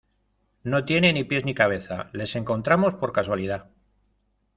no 0.63 0.83
tiene 0.83 1.13
ni 1.13 1.23
pies 1.25 1.45
ni 1.45 1.53
cabeza. 1.53 2.09
les 2.11 2.35
encontramos 2.35 2.95
por 2.95 3.11
casualidad. 3.11 3.69